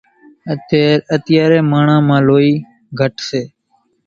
[1.15, 2.51] اتيارين ماڻۿان مان لوئِي
[2.99, 3.41] گھٽ سي۔